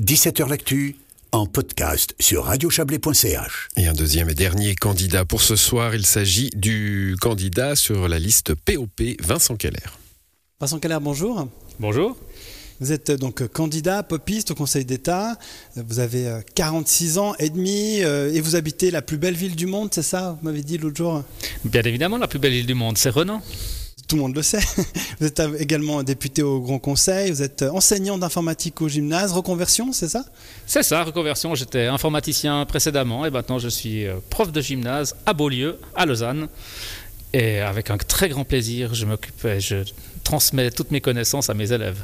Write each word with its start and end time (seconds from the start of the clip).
17h 0.00 0.48
L'actu 0.48 0.94
en 1.32 1.46
podcast 1.46 2.14
sur 2.20 2.44
radiochablais.ch. 2.44 3.68
Et 3.76 3.88
un 3.88 3.94
deuxième 3.94 4.30
et 4.30 4.34
dernier 4.34 4.76
candidat 4.76 5.24
pour 5.24 5.42
ce 5.42 5.56
soir, 5.56 5.96
il 5.96 6.06
s'agit 6.06 6.50
du 6.54 7.16
candidat 7.20 7.74
sur 7.74 8.06
la 8.06 8.20
liste 8.20 8.54
POP, 8.54 9.02
Vincent 9.20 9.56
Keller. 9.56 9.90
Vincent 10.60 10.78
Keller, 10.78 10.98
bonjour. 11.02 11.48
Bonjour. 11.80 12.16
Vous 12.78 12.92
êtes 12.92 13.10
donc 13.10 13.48
candidat 13.48 14.04
popiste 14.04 14.52
au 14.52 14.54
Conseil 14.54 14.84
d'État. 14.84 15.36
Vous 15.74 15.98
avez 15.98 16.42
46 16.54 17.18
ans 17.18 17.34
et 17.40 17.50
demi 17.50 18.00
euh, 18.02 18.32
et 18.32 18.40
vous 18.40 18.54
habitez 18.54 18.92
la 18.92 19.02
plus 19.02 19.18
belle 19.18 19.34
ville 19.34 19.56
du 19.56 19.66
monde, 19.66 19.88
c'est 19.92 20.02
ça 20.02 20.38
Vous 20.40 20.46
m'avez 20.46 20.62
dit 20.62 20.78
l'autre 20.78 20.96
jour? 20.96 21.24
Bien 21.64 21.82
évidemment, 21.82 22.18
la 22.18 22.28
plus 22.28 22.38
belle 22.38 22.52
ville 22.52 22.66
du 22.66 22.74
monde, 22.74 22.96
c'est 22.96 23.10
Renan. 23.10 23.42
Tout 24.08 24.16
le 24.16 24.22
monde 24.22 24.34
le 24.34 24.42
sait. 24.42 24.60
Vous 25.20 25.26
êtes 25.26 25.40
également 25.58 26.02
député 26.02 26.42
au 26.42 26.60
Grand 26.60 26.78
Conseil, 26.78 27.30
vous 27.30 27.42
êtes 27.42 27.62
enseignant 27.62 28.16
d'informatique 28.16 28.80
au 28.80 28.88
gymnase, 28.88 29.32
reconversion, 29.32 29.92
c'est 29.92 30.08
ça? 30.08 30.24
C'est 30.66 30.82
ça, 30.82 31.04
reconversion. 31.04 31.54
J'étais 31.54 31.86
informaticien 31.86 32.64
précédemment 32.64 33.26
et 33.26 33.30
maintenant 33.30 33.58
je 33.58 33.68
suis 33.68 34.06
euh, 34.06 34.16
prof 34.30 34.50
de 34.50 34.60
gymnase 34.62 35.14
à 35.26 35.34
Beaulieu, 35.34 35.78
à 35.94 36.06
Lausanne. 36.06 36.48
Et 37.34 37.60
avec 37.60 37.90
un 37.90 37.98
très 37.98 38.30
grand 38.30 38.44
plaisir, 38.44 38.94
je 38.94 39.04
m'occupe, 39.04 39.46
je 39.58 39.84
transmets 40.24 40.70
toutes 40.70 40.90
mes 40.90 41.00
connaissances 41.00 41.50
à 41.50 41.54
mes 41.54 41.72
élèves. 41.72 42.02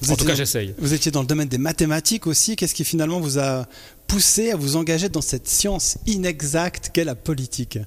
Vous 0.00 0.12
en 0.12 0.16
tout 0.16 0.24
cas, 0.24 0.34
j'essaye. 0.34 0.74
Vous 0.78 0.94
étiez 0.94 1.10
dans 1.10 1.22
le 1.22 1.26
domaine 1.26 1.48
des 1.48 1.58
mathématiques 1.58 2.26
aussi. 2.26 2.56
Qu'est-ce 2.56 2.74
qui 2.74 2.84
finalement 2.84 3.20
vous 3.20 3.38
a 3.38 3.66
poussé 4.06 4.52
à 4.52 4.56
vous 4.56 4.76
engager 4.76 5.08
dans 5.08 5.20
cette 5.20 5.48
science 5.48 5.98
inexacte 6.06 6.90
qu'est 6.92 7.04
la 7.04 7.14
politique? 7.14 7.78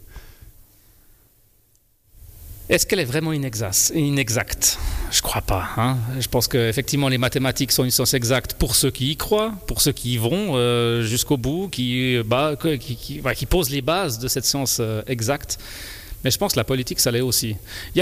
Est-ce 2.69 2.85
qu'elle 2.87 2.99
est 2.99 3.05
vraiment 3.05 3.33
inexact 3.33 3.91
Inexacte? 3.93 4.79
Je 5.11 5.21
crois 5.21 5.41
pas. 5.41 5.69
hein. 5.77 5.97
Je 6.19 6.27
pense 6.27 6.47
qu'effectivement, 6.47 7.09
les 7.09 7.17
mathématiques 7.17 7.71
sont 7.73 7.83
une 7.83 7.91
science 7.91 8.13
exacte 8.13 8.53
pour 8.53 8.75
ceux 8.75 8.89
qui 8.89 9.11
y 9.11 9.17
croient, 9.17 9.53
pour 9.67 9.81
ceux 9.81 9.91
qui 9.91 10.13
y 10.13 10.17
vont 10.17 10.55
euh, 10.55 11.03
jusqu'au 11.03 11.37
bout, 11.37 11.67
qui, 11.69 12.17
bah, 12.25 12.55
qui, 12.55 13.45
posent 13.45 13.69
les 13.69 13.81
bases 13.81 14.17
de 14.17 14.27
cette 14.29 14.45
science 14.45 14.77
euh, 14.79 15.01
exacte. 15.07 15.59
Mais 16.23 16.31
je 16.31 16.37
pense 16.37 16.53
que 16.53 16.59
la 16.59 16.63
politique, 16.63 17.01
ça 17.01 17.11
l'est 17.11 17.21
aussi. 17.21 17.57
Il 17.95 17.99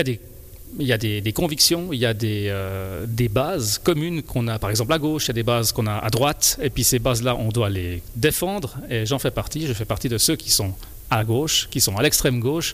y 0.79 0.93
a 0.93 0.97
des 0.97 1.33
convictions, 1.33 1.91
il 1.91 1.99
y 1.99 2.05
a 2.05 2.13
euh, 2.23 3.05
des 3.07 3.29
bases 3.29 3.79
communes 3.83 4.21
qu'on 4.21 4.47
a, 4.47 4.59
par 4.59 4.69
exemple 4.69 4.93
à 4.93 4.99
gauche, 4.99 5.25
il 5.25 5.29
y 5.29 5.31
a 5.31 5.33
des 5.33 5.43
bases 5.43 5.71
qu'on 5.71 5.87
a 5.87 5.95
à 5.97 6.09
droite, 6.11 6.59
et 6.61 6.69
puis 6.69 6.83
ces 6.83 6.99
bases-là, 6.99 7.35
on 7.35 7.49
doit 7.49 7.69
les 7.69 8.03
défendre, 8.15 8.77
et 8.91 9.07
j'en 9.07 9.17
fais 9.17 9.31
partie, 9.31 9.65
je 9.65 9.73
fais 9.73 9.85
partie 9.85 10.07
de 10.07 10.19
ceux 10.19 10.35
qui 10.35 10.51
sont 10.51 10.73
à 11.11 11.23
gauche, 11.23 11.67
qui 11.69 11.81
sont 11.81 11.95
à 11.97 12.01
l'extrême 12.01 12.39
gauche, 12.39 12.73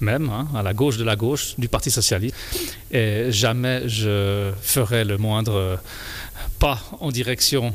même, 0.00 0.28
hein, 0.28 0.48
à 0.54 0.62
la 0.62 0.74
gauche 0.74 0.98
de 0.98 1.04
la 1.04 1.16
gauche, 1.16 1.54
du 1.56 1.68
Parti 1.68 1.90
Socialiste, 1.90 2.36
et 2.90 3.28
jamais 3.30 3.88
je 3.88 4.50
ferai 4.60 5.04
le 5.04 5.16
moindre 5.16 5.78
pas 6.58 6.80
en 7.00 7.10
direction 7.10 7.72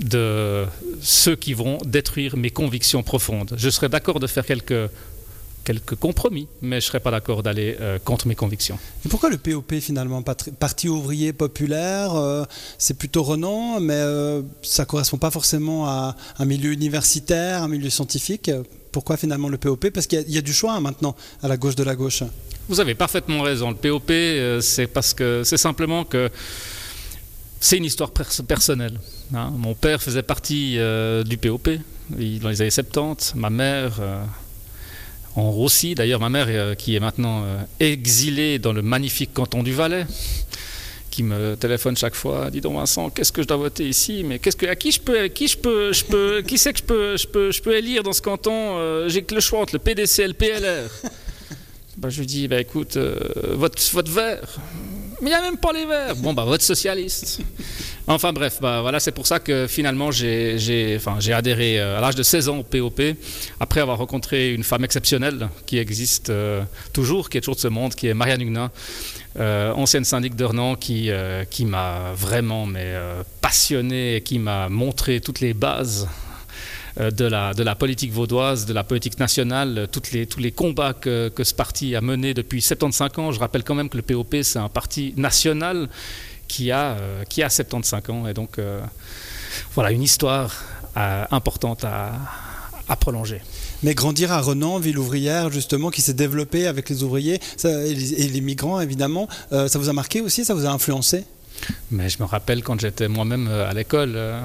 de 0.00 0.66
ceux 1.00 1.36
qui 1.36 1.54
vont 1.54 1.78
détruire 1.86 2.36
mes 2.36 2.50
convictions 2.50 3.02
profondes. 3.02 3.54
Je 3.56 3.70
serais 3.70 3.88
d'accord 3.88 4.20
de 4.20 4.26
faire 4.26 4.44
quelques, 4.44 4.90
quelques 5.66 5.96
compromis, 5.96 6.46
mais 6.62 6.80
je 6.80 6.86
ne 6.86 6.88
serais 6.90 7.00
pas 7.00 7.10
d'accord 7.10 7.42
d'aller 7.42 7.76
euh, 7.80 7.98
contre 7.98 8.26
mes 8.28 8.36
convictions. 8.36 8.78
Et 9.04 9.08
pourquoi 9.08 9.28
le 9.30 9.36
POP 9.36 9.74
finalement 9.80 10.22
Parti 10.22 10.88
ouvrier 10.88 11.32
populaire, 11.32 12.14
euh, 12.14 12.44
c'est 12.78 12.96
plutôt 12.96 13.22
Renan, 13.24 13.80
mais 13.80 13.94
euh, 13.96 14.42
ça 14.62 14.84
correspond 14.84 15.18
pas 15.18 15.30
forcément 15.32 15.86
à 15.86 16.14
un 16.38 16.44
milieu 16.44 16.70
universitaire, 16.72 17.62
un 17.64 17.68
milieu 17.68 17.90
scientifique? 17.90 18.50
Pourquoi 18.92 19.16
finalement 19.16 19.48
le 19.48 19.58
POP 19.58 19.90
Parce 19.90 20.06
qu'il 20.06 20.18
y 20.20 20.22
a- 20.22 20.24
il 20.28 20.34
y, 20.34 20.38
a 20.38 20.40
du 20.40 20.52
choix 20.54 20.72
hein, 20.74 20.80
maintenant 20.80 21.14
à 21.42 21.48
la 21.48 21.56
gauche 21.56 21.74
de 21.74 21.82
la 21.84 21.94
gauche. 21.96 22.22
Vous 22.68 22.80
avez 22.80 22.94
parfaitement 22.94 23.42
raison. 23.42 23.70
Le 23.70 23.76
POP, 23.76 24.10
c'est 24.62 24.86
parce 24.86 25.12
que 25.14 25.42
c'est 25.44 25.58
simplement 25.58 26.04
que 26.04 26.30
c'est 27.60 27.76
une 27.78 27.84
histoire 27.84 28.10
pers- 28.12 28.42
personnelle. 28.46 28.98
hein. 29.34 29.52
Mon 29.56 29.74
père 29.74 30.00
faisait 30.02 30.22
partie 30.22 30.78
du 31.26 31.36
POP 31.38 31.68
dans 32.10 32.48
les 32.48 32.60
années 32.62 32.70
70. 32.70 33.34
Ma 33.34 33.50
mère 33.50 34.00
en 35.36 35.50
aussi. 35.50 35.94
D'ailleurs, 35.94 36.20
ma 36.20 36.28
mère 36.28 36.46
euh, 36.48 36.74
qui 36.74 36.96
est 36.96 37.00
maintenant 37.00 37.44
euh, 37.44 37.62
exilée 37.80 38.58
dans 38.58 38.72
le 38.72 38.82
magnifique 38.82 39.32
canton 39.32 39.62
du 39.62 39.72
Valais 39.72 40.06
qui 41.16 41.22
me 41.22 41.54
téléphone 41.56 41.96
chaque 41.96 42.14
fois, 42.14 42.50
dis 42.50 42.60
donc 42.60 42.76
Vincent, 42.76 43.08
qu'est-ce 43.08 43.32
que 43.32 43.40
je 43.40 43.48
dois 43.48 43.56
voter 43.56 43.88
ici? 43.88 44.22
Mais 44.22 44.38
qu'est-ce 44.38 44.56
que 44.56 44.66
à 44.66 44.76
qui 44.76 44.92
je 44.92 45.00
peux, 45.00 45.28
qui 45.28 45.48
je 45.48 45.56
peux, 45.56 46.42
qui 46.46 46.58
c'est 46.58 46.74
que 46.74 46.78
je 46.78 46.84
peux, 46.84 47.16
je 47.16 47.26
peux, 47.26 47.50
je 47.50 47.62
peux 47.62 47.74
élire 47.74 48.02
dans 48.02 48.12
ce 48.12 48.20
canton 48.20 48.76
Euh, 48.76 49.08
J'ai 49.08 49.22
que 49.22 49.34
le 49.34 49.40
choix 49.40 49.60
entre 49.60 49.76
le 49.76 49.78
PDC 49.78 50.18
et 50.18 50.28
le 50.28 50.34
PLR. 50.34 50.90
Bah, 51.96 52.10
je 52.10 52.20
lui 52.20 52.26
dis, 52.26 52.46
bah, 52.46 52.60
écoute, 52.60 52.98
euh, 52.98 53.18
votre 53.54 54.10
vert. 54.10 54.58
Mais 55.22 55.30
il 55.30 55.32
n'y 55.32 55.34
a 55.34 55.40
même 55.40 55.56
pas 55.56 55.72
les 55.72 55.86
verts. 55.86 56.14
Bon, 56.16 56.34
bah, 56.34 56.44
votre 56.44 56.62
socialiste. 56.62 57.40
Enfin 58.08 58.32
bref, 58.32 58.58
bah, 58.62 58.82
voilà, 58.82 59.00
c'est 59.00 59.10
pour 59.10 59.26
ça 59.26 59.40
que 59.40 59.66
finalement 59.66 60.12
j'ai 60.12 61.32
adhéré 61.32 61.80
euh, 61.80 61.98
à 61.98 62.00
l'âge 62.00 62.14
de 62.14 62.22
16 62.22 62.48
ans 62.48 62.58
au 62.58 62.62
POP, 62.62 63.02
après 63.58 63.80
avoir 63.80 63.98
rencontré 63.98 64.54
une 64.54 64.62
femme 64.62 64.84
exceptionnelle 64.84 65.48
qui 65.66 65.78
existe 65.78 66.30
euh, 66.30 66.62
toujours, 66.92 67.28
qui 67.28 67.38
est 67.38 67.40
toujours 67.40 67.56
de 67.56 67.60
ce 67.60 67.68
monde, 67.68 67.96
qui 67.96 68.06
est 68.06 68.14
Marianne 68.14 68.42
Huguenin, 68.42 68.70
euh, 69.40 69.72
ancienne 69.72 70.04
syndic 70.04 70.36
de 70.36 70.44
Renan, 70.44 70.76
qui, 70.76 71.10
qui 71.50 71.64
m'a 71.64 72.12
vraiment 72.14 72.64
mais, 72.64 72.94
passionné 73.40 74.16
et 74.16 74.20
qui 74.20 74.38
m'a 74.38 74.68
montré 74.68 75.20
toutes 75.20 75.40
les 75.40 75.52
bases 75.52 76.08
de 76.98 77.24
la, 77.26 77.74
politique 77.74 78.12
vaudoise, 78.12 78.66
de 78.66 78.72
la 78.72 78.84
politique 78.84 79.18
nationale, 79.18 79.88
tous 79.90 80.38
les 80.38 80.52
combats 80.52 80.94
que, 80.94 81.28
que 81.28 81.42
ce 81.44 81.52
parti 81.52 81.96
a 81.96 82.00
menés 82.00 82.34
depuis 82.34 82.62
75 82.62 83.10
ans. 83.18 83.32
Je 83.32 83.40
rappelle 83.40 83.64
quand 83.64 83.74
même 83.74 83.88
que 83.88 83.98
le 83.98 84.02
POP, 84.02 84.36
c'est 84.42 84.60
un 84.60 84.70
parti 84.70 85.12
national 85.16 85.88
qui 86.48 86.70
a, 86.70 86.92
euh, 86.92 87.24
qui 87.24 87.42
a 87.42 87.50
75 87.50 88.02
ans. 88.10 88.26
Et 88.26 88.34
donc, 88.34 88.58
euh, 88.58 88.80
voilà, 89.74 89.90
une 89.90 90.02
histoire 90.02 90.54
euh, 90.96 91.24
importante 91.30 91.84
à, 91.84 92.12
à 92.88 92.96
prolonger. 92.96 93.40
Mais 93.82 93.94
grandir 93.94 94.32
à 94.32 94.40
Renan, 94.40 94.78
ville 94.78 94.98
ouvrière 94.98 95.50
justement, 95.50 95.90
qui 95.90 96.00
s'est 96.00 96.14
développée 96.14 96.66
avec 96.66 96.88
les 96.88 97.02
ouvriers 97.02 97.40
ça- 97.56 97.84
et, 97.84 97.94
les, 97.94 98.36
et 98.36 98.40
migrants 98.40 98.80
évidemment, 98.80 99.28
euh, 99.52 99.68
ça 99.68 99.78
vous 99.78 99.88
a 99.88 99.92
marqué 99.92 100.20
aussi 100.22 100.44
Ça 100.44 100.54
vous 100.54 100.64
a 100.66 100.70
influencé? 100.70 101.24
Mais 101.90 102.08
je 102.08 102.18
me 102.20 102.24
rappelle 102.26 102.62
quand 102.62 102.78
j'étais 102.80 103.08
moi-même 103.08 103.48
à 103.48 103.72
l'école, 103.74 104.12
euh, 104.16 104.40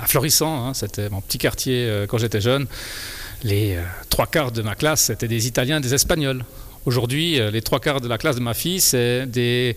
à 0.00 0.06
Florissant, 0.06 0.66
hein, 0.68 0.74
c'était 0.74 1.08
mon 1.10 1.20
petit 1.20 1.38
quartier 1.38 1.86
euh, 1.88 2.06
quand 2.08 2.18
j'étais 2.18 2.40
jeune, 2.40 2.66
les 3.44 3.78
trois 4.10 4.26
quarts 4.26 4.50
de 4.52 4.62
ma 4.62 4.74
classe, 4.74 5.02
c'était 5.02 5.28
des 5.28 5.46
Italiens, 5.46 5.80
des 5.80 5.94
Espagnols. 5.94 6.44
Aujourd'hui, 6.86 7.40
euh, 7.40 7.50
les 7.50 7.62
trois 7.62 7.80
quarts 7.80 8.00
de 8.00 8.06
la 8.06 8.16
classe 8.16 8.36
de 8.36 8.40
ma 8.40 8.54
fille, 8.54 8.80
c'est 8.80 9.26
des, 9.26 9.76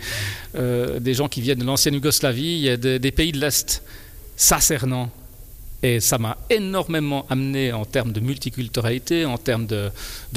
euh, 0.56 1.14
gens 1.14 1.28
qui 1.28 1.42
viennent 1.42 1.58
de 1.58 1.66
l'ancienne 1.66 1.96
Yougoslavie 1.96 2.68
et 2.68 2.78
des, 2.78 3.12
pays 3.12 3.32
de 3.32 3.40
l'Est. 3.40 3.82
Ça, 4.38 4.60
c'est. 4.62 4.78
Et 5.82 6.00
ça 6.00 6.20
m'a 6.20 6.38
énormément 6.52 7.26
amené 7.30 7.74
en 7.74 7.84
termes 7.84 8.12
de 8.12 8.20
multiculturalité, 8.20 9.26
en 9.26 9.40
termes 9.40 9.66
de, 9.66 9.92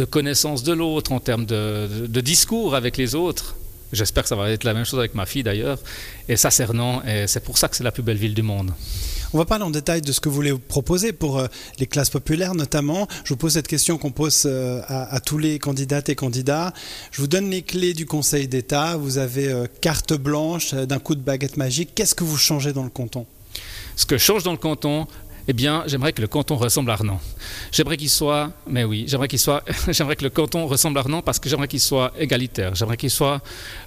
connaissance 0.06 0.62
de 0.62 0.72
l'autre, 0.72 1.12
en 1.12 1.21
termes 1.21 1.44
de, 1.44 2.21
discours 2.22 2.75
avec 2.75 2.97
les 2.97 3.15
autres. 3.15 3.54
J'espère 3.93 4.22
que 4.22 4.31
ça 4.31 4.37
va 4.37 4.50
être 4.50 4.65
la 4.65 4.72
même 4.72 4.87
chose 4.87 4.99
avec 4.99 5.15
ma 5.15 5.27
fille 5.27 5.43
d'ailleurs. 5.43 5.78
Et 6.27 6.37
ça, 6.39 6.50
c'est 6.50 6.66
et 7.06 7.27
c'est 7.27 7.44
pour 7.44 7.59
ça 7.59 7.69
que 7.69 7.77
c'est 7.77 7.84
la 7.84 7.93
plus 7.93 8.03
belle 8.03 8.16
ville 8.16 8.34
du 8.34 8.43
monde. 8.43 8.71
On 9.34 9.38
va 9.38 9.47
parler 9.47 9.65
en 9.65 9.70
détail 9.70 10.03
de 10.03 10.12
ce 10.12 10.20
que 10.20 10.28
vous 10.28 10.34
voulez 10.34 10.53
proposer 10.53 11.15
pour 11.15 11.38
euh, 11.38 11.47
les 11.78 11.87
classes 11.87 12.10
populaires 12.10 12.54
notamment. 12.54 13.09
Je 13.25 13.31
vous 13.31 13.38
pose 13.38 13.54
cette 13.54 13.66
question 13.66 13.97
qu'on 13.97 14.10
pose 14.10 14.43
euh, 14.44 14.82
à, 14.87 15.20
tous 15.20 15.38
les 15.38 15.59
candidates 15.59 16.10
et 16.10 16.15
candidats. 16.15 16.75
Je 17.12 17.22
vous 17.22 17.26
donne 17.28 17.48
les 17.48 17.62
clés 17.62 17.94
du 17.94 18.04
Conseil 18.04 18.47
d'État. 18.47 18.98
Vous 18.98 19.16
avez 19.16 19.48
euh, 19.48 19.66
carte 19.81 20.12
blanche 20.12 20.75
d'un 20.75 20.98
coup 20.98 21.15
de 21.15 21.22
baguette 21.22 21.56
magique. 21.56 21.92
Qu'est-ce 21.94 22.15
que 22.15 22.25
vous 22.25 22.37
changez 22.37 22.75
dans 22.75 22.84
le 22.84 22.91
canton? 22.91 23.25
Ce 23.97 24.04
que 24.04 24.19
change 24.19 24.42
dans 24.42 24.53
le 24.53 24.59
canton, 24.59 25.06
eh 25.48 25.53
bien, 25.53 25.82
j'aimerais 25.86 26.12
que 26.12 26.20
le 26.20 26.28
canton 26.28 26.56
ressemble 26.56 26.91
à 26.91 26.97
Renan. 26.97 27.20
J'aimerais 27.72 27.97
qu'il 27.97 28.10
soit, 28.10 28.50
mais 28.66 28.84
oui, 28.84 29.04
j'aimerais 29.08 29.28
qu'il 29.28 29.38
soit, 29.38 29.64
j'aimerais 29.88 30.16
que 30.16 30.25
le 30.25 30.30
canton 30.30 30.66
ressemble 30.66 30.98
à 30.98 31.03
Renan 31.03 31.22
parce 31.22 31.38
que 31.38 31.48
j'aimerais 31.48 31.69
qu'il 31.69 31.80
soit 31.80 32.12
égalitaire. 32.19 32.75
J'aimerais 32.75 32.97
qu'il 32.97 33.10
soit 33.10 33.41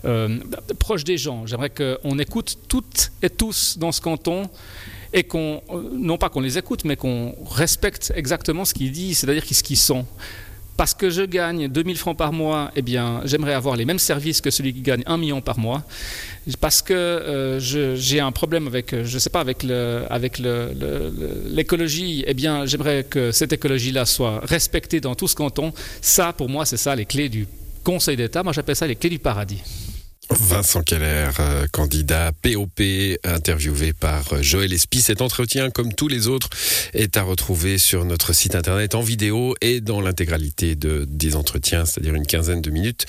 euh, 0.06 0.40
proche 0.80 1.04
des 1.04 1.18
gens. 1.18 1.46
J'aimerais 1.46 1.70
qu'on 1.70 2.20
écoute 2.20 2.58
toutes 2.68 3.12
et 3.22 3.30
tous 3.30 3.78
dans 3.78 3.92
ce 3.92 4.02
canton 4.02 4.50
et 5.14 5.24
qu'on, 5.24 5.62
euh, 5.70 5.90
non 5.94 6.18
pas 6.18 6.30
qu'on 6.30 6.42
les 6.42 6.58
écoute, 6.58 6.84
mais 6.84 6.98
qu'on 6.98 7.36
respecte 7.50 8.12
exactement 8.16 8.66
ce 8.66 8.74
qu'ils 8.74 8.92
disent, 8.92 9.20
c'est-à-dire 9.20 9.44
ce 9.50 9.64
qu'ils 9.64 9.78
sont. 9.78 10.06
Parce 10.78 10.94
que 10.94 11.10
je 11.10 11.22
gagne 11.22 11.70
2000 11.70 11.98
francs 11.98 12.18
par 12.18 12.34
mois, 12.34 12.72
eh 12.76 12.82
bien, 12.82 13.22
j'aimerais 13.24 13.54
avoir 13.54 13.78
les 13.78 13.86
mêmes 13.86 14.00
services 14.00 14.42
que 14.42 14.52
celui 14.52 14.74
qui 14.74 14.82
gagne 14.82 15.04
1 15.06 15.18
million 15.18 15.40
par 15.40 15.58
mois. 15.58 15.84
Parce 16.60 16.82
que 16.82 16.94
euh, 16.94 17.96
j'ai 17.96 18.20
un 18.20 18.32
problème 18.32 18.68
avec, 18.68 18.94
euh, 18.94 19.04
je 19.06 19.18
sais 19.18 19.30
pas, 19.30 19.40
avec 19.40 19.64
l'écologie, 21.48 22.26
eh 22.28 22.34
bien, 22.34 22.66
j'aimerais 22.66 23.06
que 23.10 23.32
cette 23.32 23.54
écologie-là 23.54 24.06
soit 24.06 24.42
respectée 24.44 25.00
dans 25.00 25.16
tout 25.16 25.28
ce 25.28 25.36
canton. 25.36 25.72
Ça, 26.02 26.34
pour 26.34 26.50
moi, 26.50 26.66
c'est 26.66 26.78
ça 26.78 26.96
les 26.96 27.06
clés 27.06 27.30
du 27.30 27.48
Conseil 27.84 28.18
d'État. 28.18 28.44
Moi, 28.44 28.52
j'appelle 28.52 28.76
ça 28.76 28.88
les 28.88 28.96
clés 28.96 29.10
du 29.10 29.20
paradis. 29.20 29.62
Vincent 30.30 30.82
Keller, 30.82 31.30
euh, 31.40 31.68
candidat 31.72 32.32
POP, 32.42 32.82
interviewé 33.24 33.94
par 33.94 34.34
euh, 34.34 34.42
Joël 34.42 34.74
Espy. 34.74 35.02
Cet 35.02 35.22
entretien, 35.22 35.70
comme 35.70 35.94
tous 35.94 36.08
les 36.08 36.28
autres, 36.28 36.50
est 36.94 37.18
à 37.18 37.24
retrouver 37.24 37.78
sur 37.78 38.06
notre 38.06 38.34
site 38.34 38.56
internet 38.56 38.96
en 38.96 39.02
vidéo 39.02 39.56
et 39.62 39.82
dans 39.82 40.02
l'intégralité 40.02 40.76
de, 40.76 41.06
des 41.08 41.36
entretiens, 41.36 41.86
c'est-à-dire 41.86 42.16
une 42.16 42.26
quinzaine 42.26 42.62
de 42.62 42.72
minutes, 42.72 43.06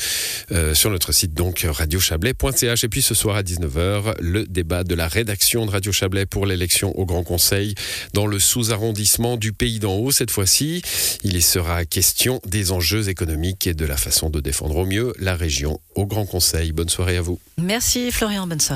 euh, 0.52 0.74
sur 0.74 0.90
notre 0.90 1.12
site 1.12 1.34
donc 1.34 1.66
radiochablais.ch. 1.68 2.84
Et 2.84 2.88
puis 2.88 3.02
ce 3.02 3.14
soir 3.14 3.36
à 3.36 3.42
19h, 3.42 4.14
le 4.20 4.44
débat 4.44 4.84
de 4.84 4.94
la 4.94 5.08
rédaction 5.08 5.66
de 5.66 5.70
Radio 5.70 5.92
Chablais 5.92 6.26
pour 6.26 6.46
l'élection 6.46 6.96
au 6.98 7.06
Grand 7.06 7.22
Conseil 7.22 7.74
dans 8.12 8.26
le 8.26 8.38
sous-arrondissement 8.38 9.36
du 9.36 9.52
Pays 9.52 9.78
d'en 9.78 9.94
haut. 9.94 10.10
Cette 10.10 10.30
fois-ci, 10.30 10.82
il 11.24 11.36
y 11.36 11.42
sera 11.46 11.84
question 11.84 12.40
des 12.44 12.72
enjeux 12.72 13.08
économiques 13.08 13.66
et 13.66 13.74
de 13.74 13.86
la 13.86 13.96
façon 13.96 14.30
de 14.30 14.40
défendre 14.40 14.76
au 14.76 14.86
mieux 14.86 15.12
la 15.18 15.34
région 15.34 15.80
au 15.94 16.06
Grand 16.06 16.26
Conseil. 16.26 16.72
Bonne 16.72 16.88
soirée 16.88 17.16
à 17.16 17.22
vous. 17.22 17.38
Merci 17.58 18.10
Florian, 18.10 18.46
bonne 18.46 18.60
soirée. 18.60 18.74